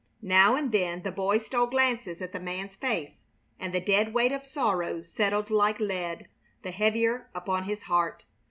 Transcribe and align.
Now 0.23 0.55
and 0.55 0.71
then 0.71 1.03
the 1.03 1.11
boy 1.11 1.37
stole 1.37 1.67
glances 1.67 2.23
at 2.23 2.31
the 2.31 2.39
man's 2.39 2.75
face, 2.75 3.19
and 3.59 3.71
the 3.71 3.79
dead 3.79 4.15
weight 4.15 4.31
of 4.31 4.47
sorrow 4.47 5.03
settled 5.03 5.51
like 5.51 5.79
lead, 5.79 6.27
the 6.63 6.71
heavier, 6.71 7.29
upon 7.35 7.65
his 7.65 7.83
heart. 7.83 8.25